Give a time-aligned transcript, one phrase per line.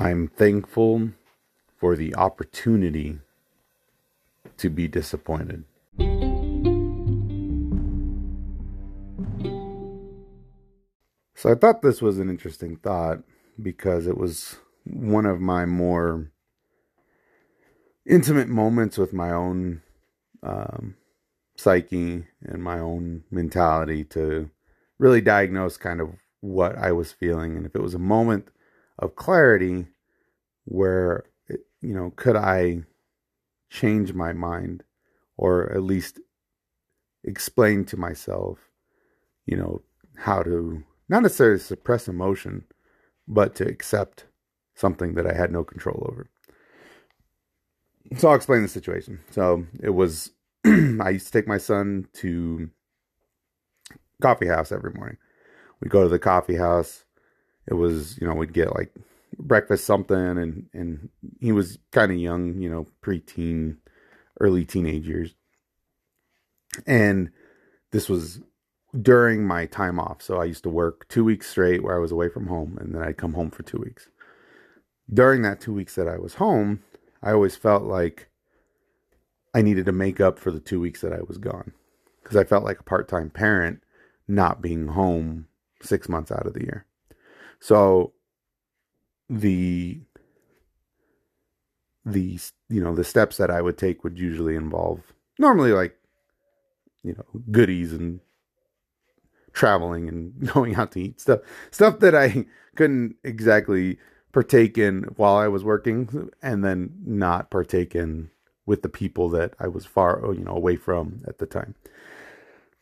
[0.00, 1.10] I'm thankful
[1.76, 3.18] for the opportunity
[4.56, 5.64] to be disappointed.
[11.34, 13.18] So I thought this was an interesting thought
[13.62, 16.32] because it was one of my more
[18.06, 19.82] intimate moments with my own
[20.42, 20.96] um,
[21.58, 24.48] psyche and my own mentality to
[24.98, 28.48] really diagnose kind of what I was feeling and if it was a moment
[29.00, 29.86] of clarity
[30.64, 32.82] where it, you know could I
[33.70, 34.84] change my mind
[35.36, 36.20] or at least
[37.24, 38.58] explain to myself
[39.46, 39.82] you know
[40.16, 42.64] how to not necessarily suppress emotion
[43.26, 44.26] but to accept
[44.74, 46.28] something that I had no control over.
[48.18, 49.20] So I'll explain the situation.
[49.30, 50.32] So it was
[50.66, 52.70] I used to take my son to
[54.20, 55.18] coffee house every morning.
[55.80, 57.04] We'd go to the coffee house.
[57.70, 58.92] It was, you know, we'd get like
[59.38, 61.08] breakfast something and and
[61.40, 63.76] he was kind of young, you know, preteen,
[64.40, 65.34] early teenage years.
[66.86, 67.30] And
[67.92, 68.40] this was
[69.00, 70.20] during my time off.
[70.22, 72.94] So I used to work 2 weeks straight where I was away from home and
[72.94, 74.08] then I'd come home for 2 weeks
[75.12, 76.82] during that two weeks that I was home,
[77.22, 78.28] I always felt like
[79.54, 81.72] I needed to make up for the two weeks that I was gone
[82.22, 83.82] because I felt like a part time parent
[84.28, 85.48] not being home
[85.82, 86.86] six months out of the year.
[87.60, 88.12] So
[89.28, 90.00] the
[92.04, 95.96] the you know the steps that I would take would usually involve normally like
[97.02, 98.20] you know goodies and
[99.52, 103.98] traveling and going out to eat stuff stuff that I couldn't exactly
[104.32, 108.30] partake in while I was working and then not partake in
[108.66, 111.74] with the people that I was far, you know, away from at the time.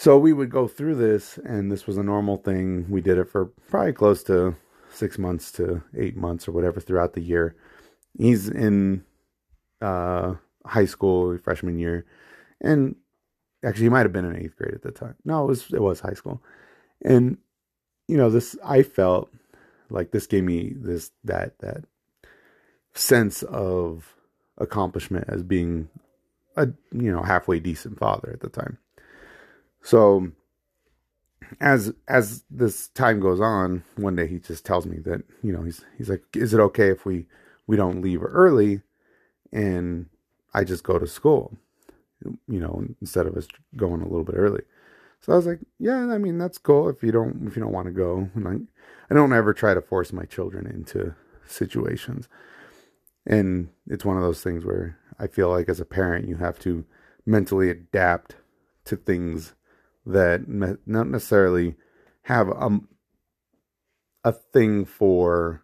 [0.00, 2.86] So we would go through this, and this was a normal thing.
[2.88, 4.56] We did it for probably close to
[4.90, 7.54] six months to eight months or whatever throughout the year.
[8.16, 9.04] He's in
[9.82, 12.06] uh, high school, freshman year,
[12.62, 12.96] and
[13.62, 15.16] actually he might have been in eighth grade at the time.
[15.26, 16.42] No, it was it was high school,
[17.04, 17.36] and
[18.08, 19.30] you know this I felt
[19.90, 21.84] like this gave me this that that
[22.94, 24.14] sense of
[24.56, 25.90] accomplishment as being
[26.56, 28.78] a you know halfway decent father at the time.
[29.82, 30.32] So
[31.60, 35.62] as as this time goes on, one day he just tells me that you know
[35.62, 37.26] he's he's like, is it okay if we
[37.66, 38.82] we don't leave early
[39.52, 40.06] and
[40.54, 41.56] I just go to school,
[42.24, 43.46] you know, instead of us
[43.76, 44.62] going a little bit early.
[45.20, 47.72] So I was like, yeah, I mean that's cool if you don't if you don't
[47.72, 48.30] want to go.
[48.34, 48.54] And I,
[49.10, 51.14] I don't ever try to force my children into
[51.46, 52.28] situations.
[53.26, 56.58] And it's one of those things where I feel like as a parent you have
[56.60, 56.84] to
[57.26, 58.36] mentally adapt
[58.86, 59.54] to things
[60.12, 61.74] that not necessarily
[62.22, 62.80] have a
[64.24, 65.62] a thing for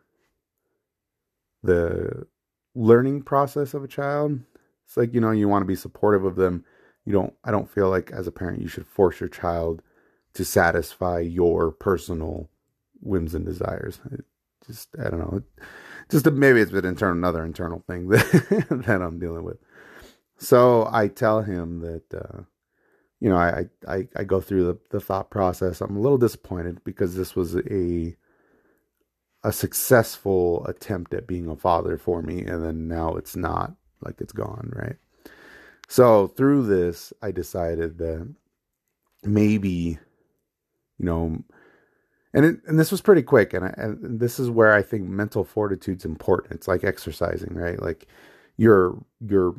[1.63, 2.27] the
[2.75, 4.41] learning process of a child.
[4.87, 6.65] It's like, you know, you want to be supportive of them.
[7.05, 9.81] You don't i don't feel like as a parent you should force your child
[10.35, 12.51] to satisfy your personal
[13.01, 14.01] whims and desires.
[14.11, 14.25] It
[14.67, 15.43] just i don't know.
[16.11, 19.59] Just maybe it's an internal another internal thing that that i'm dealing with.
[20.39, 22.43] So i tell him that uh,
[23.21, 26.85] you know I, I i go through the, the thought process i'm a little disappointed
[26.85, 28.17] because this was a
[29.45, 34.21] a successful attempt at being a father for me and then now it's not like
[34.21, 34.97] it's gone right
[35.89, 38.35] so through this, I decided that
[39.25, 39.99] maybe,
[40.99, 41.45] you know,
[42.35, 45.09] and it, and this was pretty quick, and, I, and this is where I think
[45.09, 46.55] mental fortitude's important.
[46.55, 47.81] It's like exercising, right?
[47.81, 48.07] Like
[48.59, 49.57] your your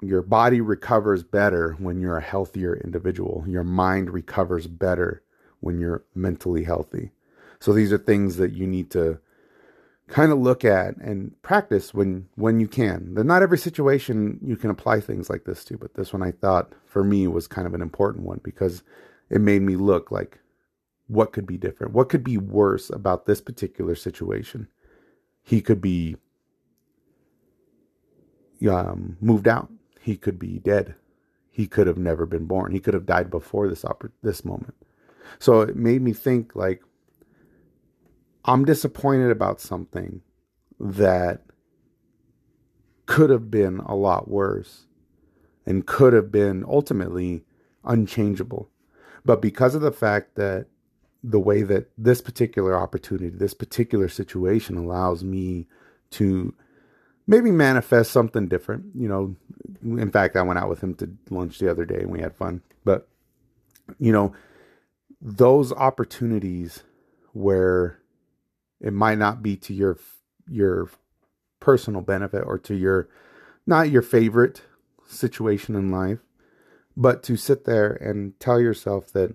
[0.00, 3.44] your body recovers better when you're a healthier individual.
[3.46, 5.22] Your mind recovers better
[5.60, 7.12] when you're mentally healthy.
[7.60, 9.18] So these are things that you need to
[10.08, 13.14] kind of look at and practice when when you can.
[13.14, 16.30] Then not every situation you can apply things like this to, but this one I
[16.30, 18.82] thought for me was kind of an important one because
[19.30, 20.38] it made me look like
[21.08, 21.92] what could be different?
[21.92, 24.68] What could be worse about this particular situation?
[25.42, 26.16] He could be
[28.68, 29.70] um, moved out.
[30.06, 30.94] He could be dead.
[31.50, 32.70] He could have never been born.
[32.70, 34.76] He could have died before this oppor- this moment.
[35.40, 36.80] So it made me think like
[38.44, 40.22] I'm disappointed about something
[40.78, 41.42] that
[43.06, 44.86] could have been a lot worse
[45.66, 47.44] and could have been ultimately
[47.84, 48.70] unchangeable.
[49.24, 50.66] But because of the fact that
[51.24, 55.66] the way that this particular opportunity, this particular situation allows me
[56.10, 56.54] to
[57.26, 59.34] maybe manifest something different, you know,
[59.82, 62.34] in fact, I went out with him to lunch the other day and we had
[62.34, 62.62] fun.
[62.84, 63.08] But,
[63.98, 64.32] you know,
[65.20, 66.82] those opportunities
[67.32, 67.98] where
[68.80, 69.98] it might not be to your
[70.48, 70.88] your
[71.58, 73.08] personal benefit or to your
[73.66, 74.62] not your favorite
[75.08, 76.20] situation in life,
[76.96, 79.34] but to sit there and tell yourself that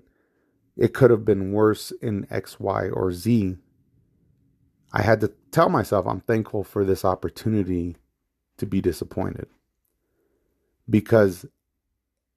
[0.78, 3.58] it could have been worse in X, Y, or Z.
[4.94, 7.98] I had to tell myself I'm thankful for this opportunity
[8.58, 9.48] to be disappointed
[10.90, 11.46] because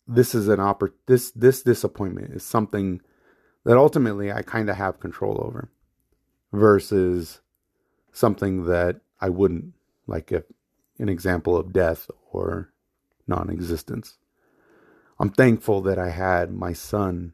[0.06, 3.00] this is an oppor- this this disappointment is something
[3.64, 5.70] that ultimately I kind of have control over
[6.52, 7.40] versus
[8.12, 9.72] something that I wouldn't
[10.06, 10.44] like if
[10.98, 12.72] an example of death or
[13.26, 14.18] non-existence.
[15.18, 17.32] I'm thankful that I had my son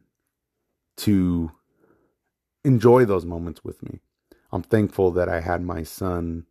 [0.98, 1.50] to
[2.64, 4.00] enjoy those moments with me.
[4.52, 6.46] I'm thankful that I had my son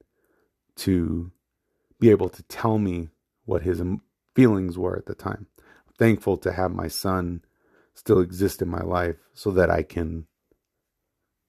[0.77, 1.31] to
[1.99, 3.09] be able to tell me
[3.45, 3.81] what his
[4.35, 5.47] feelings were at the time.
[5.57, 7.43] I'm thankful to have my son
[7.93, 10.25] still exist in my life so that I can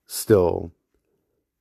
[0.07, 0.73] still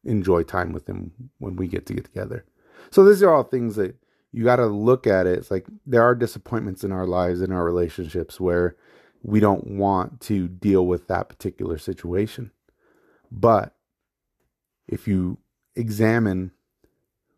[0.04, 2.46] enjoy time with him when we get to get together.
[2.90, 3.96] So these are all things that
[4.32, 5.38] you got to look at it.
[5.38, 8.76] It's like there are disappointments in our lives, in our relationships where
[9.22, 12.52] we don't want to deal with that particular situation.
[13.32, 13.76] But
[14.90, 15.38] if you
[15.76, 16.52] examine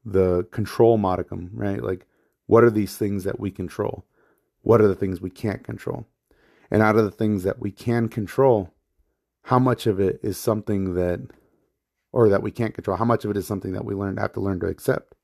[0.04, 1.84] the control modicum, right?
[1.84, 2.08] Like,
[2.48, 4.06] what are these things that we control?
[4.62, 6.08] What are the things we can't control?
[6.72, 8.74] And out of the things that we can control,
[9.44, 11.20] how much of it is something that,
[12.12, 14.34] or that we can't control, how much of it is something that we learn have
[14.34, 15.16] to learn to accept?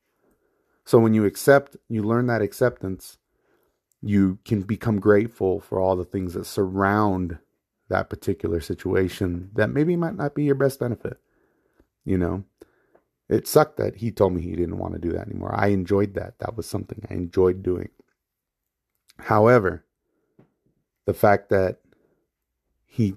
[0.84, 3.18] So when you accept, you learn that acceptance,
[4.00, 7.38] you can become grateful for all the things that surround
[7.88, 11.18] that particular situation that maybe might not be your best benefit.
[12.08, 12.44] You know,
[13.28, 15.54] it sucked that he told me he didn't want to do that anymore.
[15.54, 16.38] I enjoyed that.
[16.38, 17.90] That was something I enjoyed doing.
[19.18, 19.84] However,
[21.04, 21.78] the fact that
[22.86, 23.16] he,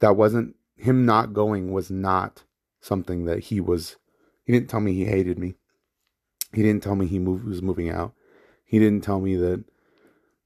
[0.00, 2.44] that wasn't him not going was not
[2.80, 3.96] something that he was,
[4.44, 5.54] he didn't tell me he hated me.
[6.52, 8.12] He didn't tell me he moved, was moving out.
[8.64, 9.64] He didn't tell me that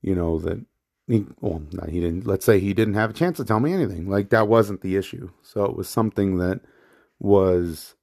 [0.07, 0.65] you know, that
[1.09, 4.09] he, well, he didn't, let's say he didn't have a chance to tell me anything.
[4.09, 5.31] Like that wasn't the issue.
[5.43, 6.61] So it was something that
[7.19, 7.95] was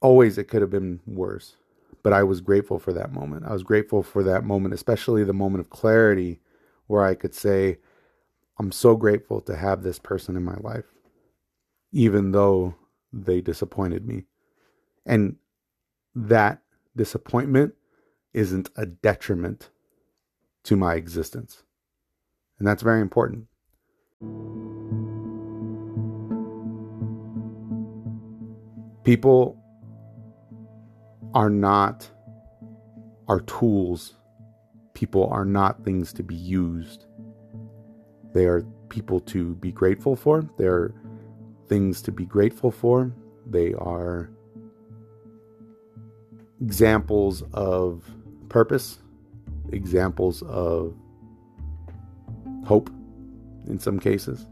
[0.00, 1.56] always, it could have been worse.
[2.02, 3.46] But I was grateful for that moment.
[3.46, 6.40] I was grateful for that moment, especially the moment of clarity
[6.86, 7.78] where I could say,
[8.58, 10.84] I'm so grateful to have this person in my life,
[11.92, 12.74] even though
[13.12, 14.24] they disappointed me.
[15.06, 15.36] And
[16.14, 16.62] that
[16.96, 17.74] disappointment
[18.32, 19.70] isn't a detriment
[20.64, 21.62] to my existence.
[22.58, 23.46] And that's very important.
[29.04, 29.56] People
[31.34, 32.08] are not
[33.28, 34.14] our tools.
[34.94, 37.06] People are not things to be used.
[38.32, 40.48] They are people to be grateful for.
[40.56, 40.92] They're
[41.68, 43.12] things to be grateful for.
[43.46, 44.30] They are
[46.60, 48.04] examples of
[48.48, 48.98] purpose
[49.72, 50.94] examples of
[52.64, 52.90] hope
[53.66, 54.46] in some cases.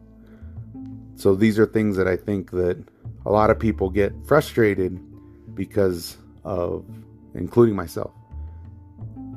[1.15, 2.83] So these are things that I think that
[3.25, 5.01] a lot of people get frustrated
[5.55, 6.85] because of
[7.35, 8.13] including myself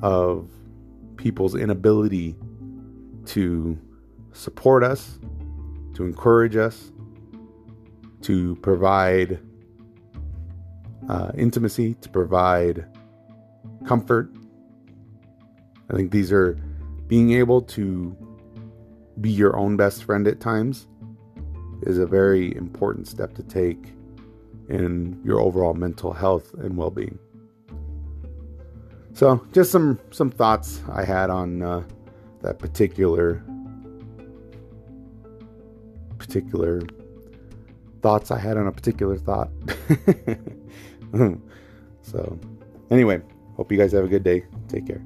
[0.01, 0.49] of
[1.17, 2.35] people's inability
[3.25, 3.77] to
[4.33, 5.19] support us,
[5.93, 6.91] to encourage us,
[8.21, 9.39] to provide
[11.09, 12.85] uh, intimacy, to provide
[13.85, 14.31] comfort,
[15.89, 16.55] I think these are
[17.07, 18.15] being able to
[19.21, 20.87] be your own best friend at times
[21.85, 23.93] is a very important step to take
[24.69, 27.19] in your overall mental health and well-being.
[29.13, 31.83] So, just some some thoughts I had on uh,
[32.41, 33.41] that particular
[36.17, 36.81] particular
[38.01, 39.49] thoughts I had on a particular thought.
[42.01, 42.37] so,
[42.91, 43.21] anyway,
[43.55, 44.43] hope you guys have a good day.
[44.67, 45.01] Take care.